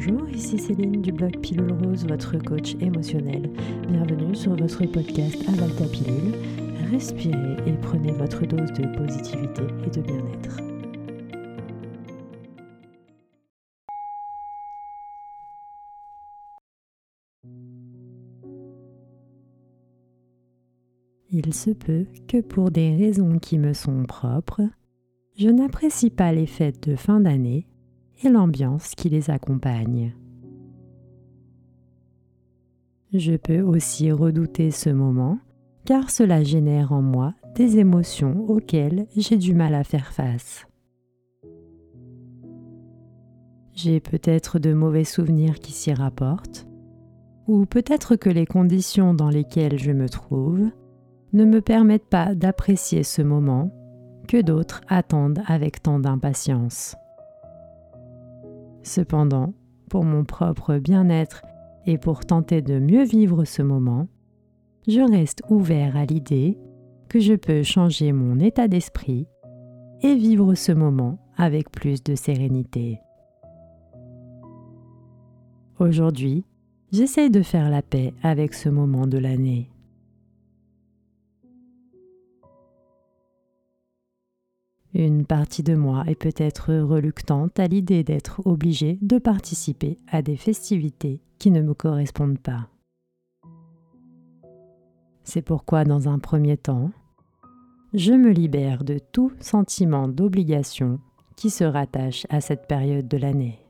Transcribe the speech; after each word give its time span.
Bonjour, 0.00 0.28
ici 0.28 0.56
Céline 0.58 1.02
du 1.02 1.10
blog 1.10 1.40
Pilule 1.40 1.72
Rose, 1.72 2.06
votre 2.06 2.38
coach 2.38 2.76
émotionnel. 2.80 3.50
Bienvenue 3.88 4.32
sur 4.32 4.54
votre 4.54 4.86
podcast 4.86 5.36
Aval 5.48 5.74
ta 5.74 5.86
pilule. 5.86 6.34
Respirez 6.88 7.56
et 7.66 7.72
prenez 7.82 8.12
votre 8.12 8.46
dose 8.46 8.72
de 8.74 8.96
positivité 8.96 9.62
et 9.84 9.90
de 9.90 10.00
bien-être. 10.00 10.60
Il 21.32 21.52
se 21.52 21.70
peut 21.70 22.06
que 22.28 22.40
pour 22.40 22.70
des 22.70 22.94
raisons 22.94 23.40
qui 23.40 23.58
me 23.58 23.72
sont 23.72 24.04
propres, 24.04 24.62
je 25.36 25.48
n'apprécie 25.48 26.10
pas 26.10 26.32
les 26.32 26.46
fêtes 26.46 26.88
de 26.88 26.94
fin 26.94 27.18
d'année 27.18 27.66
et 28.22 28.28
l'ambiance 28.28 28.94
qui 28.94 29.08
les 29.08 29.30
accompagne. 29.30 30.14
Je 33.12 33.36
peux 33.36 33.60
aussi 33.60 34.12
redouter 34.12 34.70
ce 34.70 34.90
moment 34.90 35.38
car 35.88 36.10
cela 36.10 36.44
génère 36.44 36.92
en 36.92 37.00
moi 37.00 37.32
des 37.54 37.78
émotions 37.78 38.44
auxquelles 38.46 39.06
j'ai 39.16 39.38
du 39.38 39.54
mal 39.54 39.74
à 39.74 39.84
faire 39.84 40.12
face. 40.12 40.66
J'ai 43.72 43.98
peut-être 43.98 44.58
de 44.58 44.74
mauvais 44.74 45.04
souvenirs 45.04 45.60
qui 45.60 45.72
s'y 45.72 45.94
rapportent, 45.94 46.66
ou 47.46 47.64
peut-être 47.64 48.16
que 48.16 48.28
les 48.28 48.44
conditions 48.44 49.14
dans 49.14 49.30
lesquelles 49.30 49.78
je 49.78 49.92
me 49.92 50.10
trouve 50.10 50.68
ne 51.32 51.44
me 51.46 51.62
permettent 51.62 52.10
pas 52.10 52.34
d'apprécier 52.34 53.02
ce 53.02 53.22
moment 53.22 53.70
que 54.28 54.42
d'autres 54.42 54.82
attendent 54.88 55.40
avec 55.46 55.82
tant 55.82 55.98
d'impatience. 55.98 56.96
Cependant, 58.82 59.54
pour 59.88 60.04
mon 60.04 60.24
propre 60.24 60.78
bien-être 60.78 61.42
et 61.86 61.98
pour 61.98 62.24
tenter 62.24 62.62
de 62.62 62.78
mieux 62.78 63.04
vivre 63.04 63.44
ce 63.44 63.62
moment, 63.62 64.08
je 64.86 65.00
reste 65.00 65.42
ouvert 65.48 65.96
à 65.96 66.04
l'idée 66.04 66.58
que 67.08 67.20
je 67.20 67.34
peux 67.34 67.62
changer 67.62 68.12
mon 68.12 68.38
état 68.38 68.68
d'esprit 68.68 69.26
et 70.02 70.14
vivre 70.14 70.54
ce 70.54 70.72
moment 70.72 71.18
avec 71.36 71.70
plus 71.70 72.02
de 72.02 72.14
sérénité. 72.14 73.00
Aujourd'hui, 75.78 76.44
j'essaye 76.92 77.30
de 77.30 77.42
faire 77.42 77.70
la 77.70 77.82
paix 77.82 78.12
avec 78.22 78.54
ce 78.54 78.68
moment 78.68 79.06
de 79.06 79.18
l'année. 79.18 79.70
Une 84.98 85.24
partie 85.24 85.62
de 85.62 85.76
moi 85.76 86.02
est 86.08 86.16
peut-être 86.16 86.74
reluctante 86.74 87.60
à 87.60 87.68
l'idée 87.68 88.02
d'être 88.02 88.44
obligée 88.44 88.98
de 89.00 89.18
participer 89.18 89.96
à 90.08 90.22
des 90.22 90.36
festivités 90.36 91.20
qui 91.38 91.52
ne 91.52 91.62
me 91.62 91.72
correspondent 91.72 92.40
pas. 92.40 92.68
C'est 95.22 95.42
pourquoi 95.42 95.84
dans 95.84 96.08
un 96.08 96.18
premier 96.18 96.56
temps, 96.56 96.90
je 97.94 98.12
me 98.12 98.30
libère 98.30 98.82
de 98.82 98.98
tout 98.98 99.30
sentiment 99.38 100.08
d'obligation 100.08 100.98
qui 101.36 101.50
se 101.50 101.62
rattache 101.62 102.26
à 102.28 102.40
cette 102.40 102.66
période 102.66 103.06
de 103.06 103.18
l'année. 103.18 103.60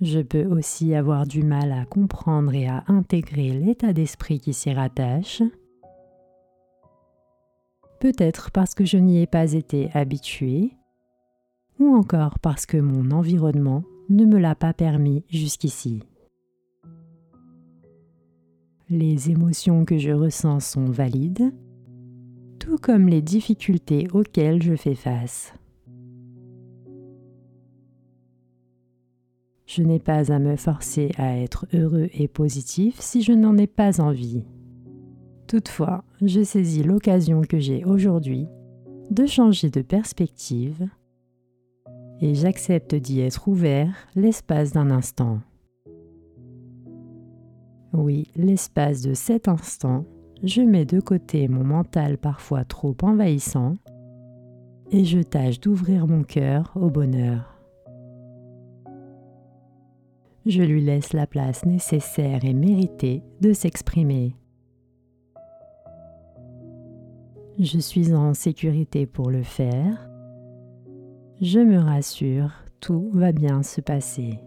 Je 0.00 0.20
peux 0.20 0.44
aussi 0.44 0.94
avoir 0.94 1.26
du 1.26 1.42
mal 1.42 1.72
à 1.72 1.84
comprendre 1.84 2.54
et 2.54 2.68
à 2.68 2.84
intégrer 2.86 3.48
l'état 3.48 3.92
d'esprit 3.92 4.38
qui 4.38 4.52
s'y 4.52 4.72
rattache 4.72 5.42
peut-être 8.00 8.50
parce 8.50 8.74
que 8.74 8.84
je 8.84 8.98
n'y 8.98 9.20
ai 9.20 9.26
pas 9.26 9.52
été 9.52 9.90
habitué, 9.94 10.72
ou 11.78 11.94
encore 11.94 12.38
parce 12.38 12.66
que 12.66 12.76
mon 12.76 13.10
environnement 13.10 13.84
ne 14.08 14.24
me 14.24 14.38
l'a 14.38 14.54
pas 14.54 14.72
permis 14.72 15.24
jusqu'ici. 15.28 16.02
Les 18.90 19.30
émotions 19.30 19.84
que 19.84 19.98
je 19.98 20.12
ressens 20.12 20.60
sont 20.60 20.86
valides, 20.86 21.52
tout 22.58 22.78
comme 22.78 23.08
les 23.08 23.22
difficultés 23.22 24.08
auxquelles 24.12 24.62
je 24.62 24.74
fais 24.74 24.94
face. 24.94 25.52
Je 29.66 29.82
n'ai 29.82 29.98
pas 29.98 30.32
à 30.32 30.38
me 30.38 30.56
forcer 30.56 31.10
à 31.18 31.36
être 31.36 31.66
heureux 31.74 32.08
et 32.14 32.26
positif 32.26 32.98
si 33.00 33.20
je 33.20 33.32
n'en 33.32 33.58
ai 33.58 33.66
pas 33.66 34.00
envie. 34.00 34.42
Toutefois, 35.48 36.04
je 36.20 36.42
saisis 36.42 36.82
l'occasion 36.82 37.40
que 37.40 37.58
j'ai 37.58 37.82
aujourd'hui 37.86 38.46
de 39.10 39.24
changer 39.24 39.70
de 39.70 39.80
perspective 39.80 40.86
et 42.20 42.34
j'accepte 42.34 42.94
d'y 42.94 43.20
être 43.20 43.48
ouvert 43.48 43.94
l'espace 44.14 44.72
d'un 44.72 44.90
instant. 44.90 45.40
Oui, 47.94 48.30
l'espace 48.36 49.00
de 49.00 49.14
cet 49.14 49.48
instant, 49.48 50.04
je 50.42 50.60
mets 50.60 50.84
de 50.84 51.00
côté 51.00 51.48
mon 51.48 51.64
mental 51.64 52.18
parfois 52.18 52.66
trop 52.66 52.94
envahissant 53.00 53.76
et 54.90 55.06
je 55.06 55.20
tâche 55.20 55.60
d'ouvrir 55.60 56.06
mon 56.06 56.24
cœur 56.24 56.72
au 56.76 56.90
bonheur. 56.90 57.58
Je 60.44 60.62
lui 60.62 60.82
laisse 60.82 61.14
la 61.14 61.26
place 61.26 61.64
nécessaire 61.64 62.44
et 62.44 62.54
méritée 62.54 63.22
de 63.40 63.54
s'exprimer. 63.54 64.34
Je 67.58 67.80
suis 67.80 68.14
en 68.14 68.34
sécurité 68.34 69.04
pour 69.04 69.30
le 69.30 69.42
faire. 69.42 70.08
Je 71.40 71.58
me 71.58 71.78
rassure, 71.78 72.52
tout 72.78 73.10
va 73.12 73.32
bien 73.32 73.64
se 73.64 73.80
passer. 73.80 74.38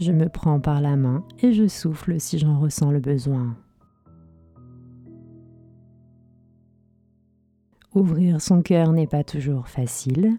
Je 0.00 0.10
me 0.10 0.28
prends 0.28 0.58
par 0.58 0.80
la 0.80 0.96
main 0.96 1.24
et 1.42 1.52
je 1.52 1.68
souffle 1.68 2.18
si 2.18 2.38
j'en 2.40 2.58
ressens 2.58 2.90
le 2.90 2.98
besoin. 2.98 3.56
Ouvrir 7.94 8.40
son 8.40 8.62
cœur 8.62 8.92
n'est 8.92 9.06
pas 9.06 9.22
toujours 9.22 9.68
facile, 9.68 10.38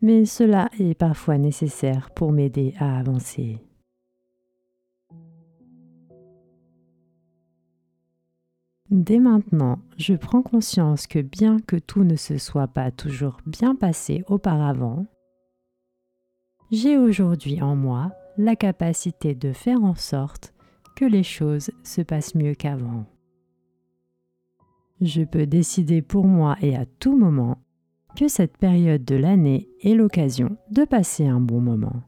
mais 0.00 0.24
cela 0.24 0.68
est 0.80 0.94
parfois 0.94 1.38
nécessaire 1.38 2.10
pour 2.10 2.32
m'aider 2.32 2.74
à 2.80 2.98
avancer. 2.98 3.60
Dès 8.92 9.20
maintenant, 9.20 9.78
je 9.96 10.12
prends 10.12 10.42
conscience 10.42 11.06
que 11.06 11.20
bien 11.20 11.60
que 11.60 11.76
tout 11.76 12.04
ne 12.04 12.14
se 12.14 12.36
soit 12.36 12.68
pas 12.68 12.90
toujours 12.90 13.38
bien 13.46 13.74
passé 13.74 14.22
auparavant, 14.28 15.06
j'ai 16.70 16.98
aujourd'hui 16.98 17.62
en 17.62 17.74
moi 17.74 18.12
la 18.36 18.54
capacité 18.54 19.34
de 19.34 19.54
faire 19.54 19.82
en 19.82 19.94
sorte 19.94 20.52
que 20.94 21.06
les 21.06 21.22
choses 21.22 21.70
se 21.82 22.02
passent 22.02 22.34
mieux 22.34 22.52
qu'avant. 22.52 23.06
Je 25.00 25.22
peux 25.22 25.46
décider 25.46 26.02
pour 26.02 26.26
moi 26.26 26.58
et 26.60 26.76
à 26.76 26.84
tout 26.84 27.16
moment 27.16 27.56
que 28.14 28.28
cette 28.28 28.58
période 28.58 29.06
de 29.06 29.16
l'année 29.16 29.70
est 29.82 29.94
l'occasion 29.94 30.58
de 30.70 30.84
passer 30.84 31.26
un 31.26 31.40
bon 31.40 31.62
moment. 31.62 32.02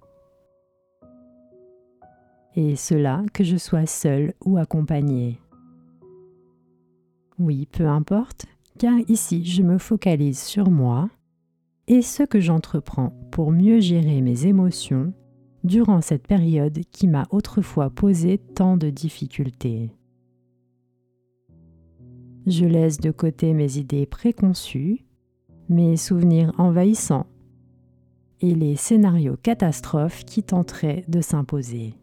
Et 2.56 2.77
cela 2.77 3.22
que 3.33 3.43
je 3.43 3.56
sois 3.56 3.87
seule 3.87 4.34
ou 4.45 4.59
accompagnée. 4.59 5.41
Oui, 7.39 7.67
peu 7.67 7.89
importe, 7.89 8.47
car 8.78 8.99
ici 9.09 9.45
je 9.45 9.62
me 9.62 9.78
focalise 9.78 10.41
sur 10.41 10.71
moi 10.71 11.11
et 11.87 12.03
ce 12.03 12.22
que 12.22 12.41
j'entreprends 12.41 13.12
pour 13.31 13.50
mieux 13.50 13.81
gérer 13.81 14.21
mes 14.21 14.47
émotions 14.47 15.12
durant 15.65 16.00
cette 16.00 16.27
période 16.27 16.78
qui 16.93 17.09
m'a 17.09 17.27
autrefois 17.31 17.91
posé 17.91 18.39
tant 18.39 18.77
de 18.77 18.91
difficultés. 18.91 19.91
Je 22.47 22.67
laisse 22.67 22.99
de 22.99 23.11
côté 23.11 23.55
mes 23.55 23.78
idées 23.78 24.06
préconçues, 24.06 25.05
mes 25.69 25.97
souvenirs 25.97 26.53
envahissants 26.59 27.27
et 28.41 28.54
les 28.54 28.77
scénarios 28.77 29.39
catastrophes 29.42 30.25
qui 30.25 30.42
tenteraient 30.42 31.04
de 31.09 31.22
s'imposer. 31.22 31.95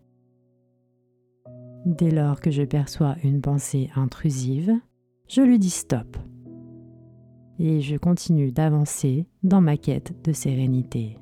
Dès 1.85 2.11
lors 2.11 2.41
que 2.41 2.49
je 2.51 2.63
perçois 2.63 3.15
une 3.23 3.41
pensée 3.41 3.89
intrusive, 3.95 4.71
je 5.31 5.41
lui 5.41 5.59
dis 5.59 5.69
stop. 5.69 6.17
Et 7.57 7.79
je 7.79 7.95
continue 7.95 8.51
d'avancer 8.51 9.25
dans 9.43 9.61
ma 9.61 9.77
quête 9.77 10.13
de 10.25 10.33
sérénité. 10.33 11.17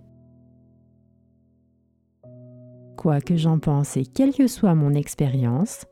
Quoi 2.97 3.21
que 3.21 3.35
j'en 3.35 3.59
pense 3.59 3.97
et 3.97 4.05
quelle 4.05 4.33
que 4.33 4.47
soit 4.47 4.73
mon 4.73 4.95
expérience, 4.95 5.85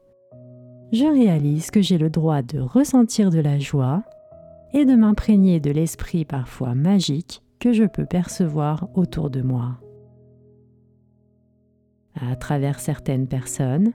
je 0.92 1.06
réalise 1.06 1.69
que 1.69 1.81
j'ai 1.81 2.00
le 2.00 2.10
droit 2.10 2.42
de 2.42 2.60
ressentir 2.60 3.30
de 3.30 3.40
la 3.40 3.60
joie 3.60 4.04
et 4.74 4.84
de 4.84 4.96
m'imprégner 4.96 5.60
de 5.60 5.69
l'esprit 5.69 6.25
parfois 6.25 6.74
magique 6.74 7.44
que 7.60 7.72
je 7.72 7.84
peux 7.84 8.06
percevoir 8.06 8.90
autour 8.96 9.30
de 9.30 9.42
moi. 9.42 9.80
À 12.19 12.36
travers 12.36 12.80
certaines 12.80 13.28
personnes, 13.28 13.94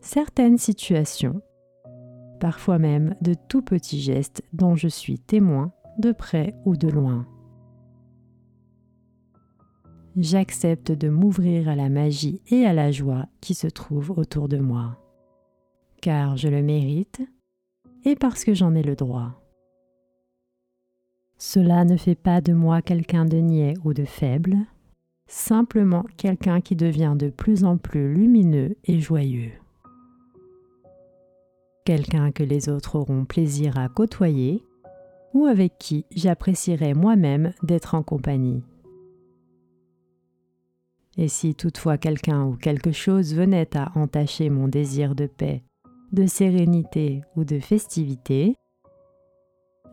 certaines 0.00 0.58
situations 0.58 1.40
parfois 2.40 2.78
même 2.78 3.14
de 3.20 3.34
tout 3.48 3.62
petits 3.62 4.00
gestes 4.00 4.42
dont 4.52 4.74
je 4.74 4.88
suis 4.88 5.18
témoin 5.18 5.72
de 5.98 6.10
près 6.10 6.54
ou 6.64 6.76
de 6.76 6.88
loin. 6.88 7.26
J'accepte 10.16 10.90
de 10.90 11.08
m'ouvrir 11.08 11.68
à 11.68 11.76
la 11.76 11.88
magie 11.88 12.42
et 12.48 12.66
à 12.66 12.72
la 12.72 12.90
joie 12.90 13.26
qui 13.40 13.54
se 13.54 13.68
trouvent 13.68 14.10
autour 14.10 14.48
de 14.48 14.58
moi, 14.58 14.96
car 16.02 16.36
je 16.36 16.48
le 16.48 16.62
mérite 16.62 17.22
et 18.04 18.16
parce 18.16 18.44
que 18.44 18.54
j'en 18.54 18.74
ai 18.74 18.82
le 18.82 18.96
droit. 18.96 19.40
Cela 21.38 21.84
ne 21.84 21.96
fait 21.96 22.16
pas 22.16 22.40
de 22.40 22.52
moi 22.52 22.82
quelqu'un 22.82 23.24
de 23.24 23.36
niais 23.38 23.74
ou 23.84 23.94
de 23.94 24.04
faible, 24.04 24.56
simplement 25.26 26.04
quelqu'un 26.16 26.60
qui 26.60 26.76
devient 26.76 27.14
de 27.16 27.30
plus 27.30 27.64
en 27.64 27.76
plus 27.76 28.12
lumineux 28.12 28.76
et 28.84 28.98
joyeux. 28.98 29.52
Quelqu'un 31.90 32.30
que 32.30 32.44
les 32.44 32.68
autres 32.68 32.94
auront 32.94 33.24
plaisir 33.24 33.76
à 33.76 33.88
côtoyer 33.88 34.62
ou 35.34 35.46
avec 35.46 35.76
qui 35.80 36.04
j'apprécierai 36.14 36.94
moi-même 36.94 37.52
d'être 37.64 37.96
en 37.96 38.04
compagnie. 38.04 38.62
Et 41.16 41.26
si 41.26 41.56
toutefois 41.56 41.98
quelqu'un 41.98 42.44
ou 42.44 42.54
quelque 42.54 42.92
chose 42.92 43.34
venait 43.34 43.76
à 43.76 43.90
entacher 43.96 44.50
mon 44.50 44.68
désir 44.68 45.16
de 45.16 45.26
paix, 45.26 45.64
de 46.12 46.26
sérénité 46.26 47.22
ou 47.34 47.42
de 47.42 47.58
festivité, 47.58 48.54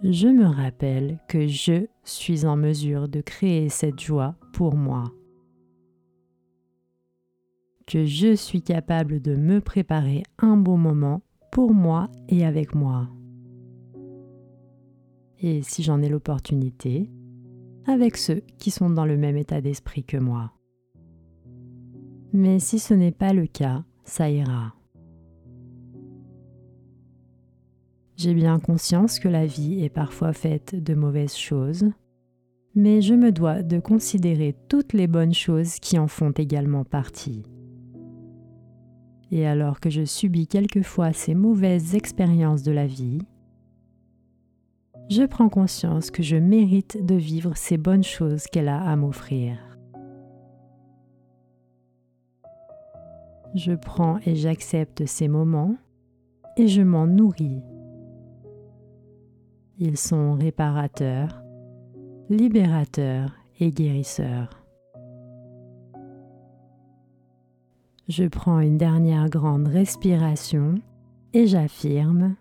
je 0.04 0.28
me 0.28 0.46
rappelle 0.46 1.18
que 1.28 1.48
je 1.48 1.88
suis 2.04 2.46
en 2.46 2.58
mesure 2.58 3.10
de 3.10 3.22
créer 3.22 3.70
cette 3.70 4.00
joie 4.00 4.36
pour 4.54 4.76
moi, 4.76 5.06
que 7.88 8.06
je 8.06 8.36
suis 8.36 8.62
capable 8.62 9.20
de 9.20 9.36
me 9.36 9.62
préparer 9.62 10.22
un 10.38 10.58
bon 10.58 10.78
moment 10.78 11.24
pour 11.58 11.74
moi 11.74 12.12
et 12.30 12.46
avec 12.46 12.76
moi. 12.76 13.10
Et 15.40 15.64
si 15.64 15.82
j'en 15.82 16.04
ai 16.04 16.08
l'opportunité, 16.08 17.10
avec 17.88 18.16
ceux 18.16 18.44
qui 18.60 18.70
sont 18.70 18.92
dans 18.92 19.06
le 19.06 19.18
même 19.18 19.38
état 19.38 19.60
d'esprit 19.60 20.04
que 20.04 20.18
moi. 20.18 20.52
Mais 22.32 22.60
si 22.60 22.78
ce 22.78 22.94
n'est 22.94 23.12
pas 23.12 23.34
le 23.34 23.48
cas, 23.48 23.84
ça 24.04 24.30
ira. 24.30 24.76
J'ai 28.18 28.36
bien 28.36 28.60
conscience 28.60 29.18
que 29.18 29.28
la 29.28 29.48
vie 29.48 29.84
est 29.84 29.90
parfois 29.90 30.34
faite 30.34 30.76
de 30.76 30.94
mauvaises 30.94 31.36
choses, 31.36 31.90
mais 32.76 33.02
je 33.02 33.16
me 33.16 33.32
dois 33.32 33.64
de 33.64 33.80
considérer 33.80 34.56
toutes 34.70 34.94
les 34.94 35.08
bonnes 35.08 35.34
choses 35.34 35.80
qui 35.80 35.98
en 35.98 36.08
font 36.08 36.30
également 36.30 36.84
partie. 36.84 37.42
Et 39.32 39.46
alors 39.46 39.80
que 39.80 39.90
je 39.90 40.06
subis 40.06 40.48
quelquefois 40.48 41.14
ces 41.14 41.36
mauvaises 41.36 41.96
expériences 41.96 42.64
de 42.64 42.72
la 42.72 42.88
vie, 42.88 43.20
je 45.10 45.24
prends 45.24 45.50
conscience 45.50 46.12
que 46.12 46.24
je 46.24 46.38
mérite 46.38 47.06
de 47.06 47.16
vivre 47.16 47.56
ces 47.56 47.78
bonnes 47.78 48.04
choses 48.04 48.46
qu'elle 48.46 48.68
a 48.68 48.82
à 48.82 48.96
m'offrir. 48.96 49.58
Je 53.56 53.74
prends 53.74 54.20
et 54.26 54.36
j'accepte 54.36 55.06
ces 55.06 55.28
moments 55.28 55.76
et 56.58 56.68
je 56.68 56.82
m'en 56.82 57.08
nourris 57.08 57.62
ils 59.80 59.98
sont 59.98 60.34
réparateurs, 60.34 61.44
libérateurs 62.30 63.36
et 63.60 63.72
guérisseurs. 63.72 64.67
Je 68.08 68.26
prends 68.26 68.60
une 68.60 68.78
dernière 68.78 69.30
grande 69.30 69.68
respiration 69.68 70.76
et 71.34 71.46
j'affirme 71.46 72.36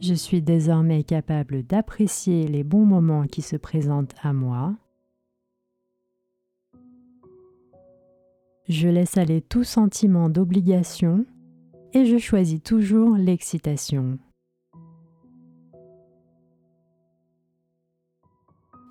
je 0.00 0.14
suis 0.14 0.42
désormais 0.42 1.02
capable 1.02 1.62
d'apprécier 1.62 2.46
les 2.46 2.64
bons 2.64 2.84
moments 2.84 3.26
qui 3.26 3.42
se 3.42 3.56
présentent 3.56 4.14
à 4.22 4.32
moi. 4.32 4.74
Je 8.68 8.88
laisse 8.88 9.16
aller 9.16 9.40
tout 9.40 9.64
sentiment 9.64 10.28
d'obligation 10.28 11.24
et 11.92 12.04
je 12.04 12.18
choisis 12.18 12.62
toujours 12.62 13.16
l'excitation. 13.16 14.18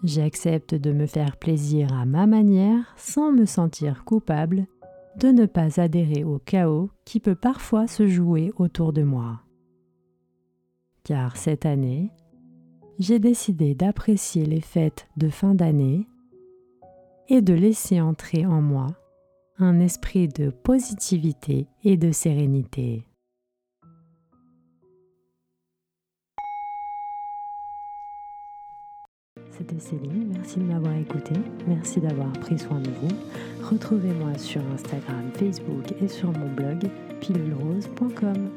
J'accepte 0.03 0.75
de 0.75 0.91
me 0.91 1.07
faire 1.07 1.37
plaisir 1.37 1.93
à 1.93 2.05
ma 2.05 2.27
manière 2.27 2.93
sans 2.97 3.31
me 3.31 3.45
sentir 3.45 4.05
coupable 4.05 4.67
de 5.17 5.29
ne 5.29 5.45
pas 5.45 5.79
adhérer 5.79 6.23
au 6.23 6.39
chaos 6.39 6.89
qui 7.05 7.19
peut 7.19 7.35
parfois 7.35 7.87
se 7.87 8.07
jouer 8.07 8.51
autour 8.57 8.93
de 8.93 9.03
moi. 9.03 9.41
Car 11.03 11.37
cette 11.37 11.65
année, 11.65 12.11
j'ai 12.99 13.19
décidé 13.19 13.75
d'apprécier 13.75 14.45
les 14.45 14.61
fêtes 14.61 15.07
de 15.17 15.29
fin 15.29 15.55
d'année 15.55 16.07
et 17.27 17.41
de 17.41 17.53
laisser 17.53 18.01
entrer 18.01 18.45
en 18.45 18.61
moi 18.61 18.87
un 19.57 19.79
esprit 19.79 20.27
de 20.27 20.49
positivité 20.49 21.67
et 21.83 21.97
de 21.97 22.11
sérénité. 22.11 23.07
C'était 29.57 29.79
Céline, 29.79 30.33
merci 30.33 30.59
de 30.59 30.65
m'avoir 30.65 30.93
écouté, 30.95 31.33
merci 31.65 32.01
d'avoir 32.01 32.31
pris 32.33 32.59
soin 32.59 32.79
de 32.79 32.89
vous. 32.89 33.15
Retrouvez-moi 33.63 34.37
sur 34.37 34.61
Instagram, 34.73 35.31
Facebook 35.33 35.93
et 36.01 36.09
sur 36.09 36.31
mon 36.33 36.49
blog 36.53 36.89
pilulerose.com. 37.21 38.49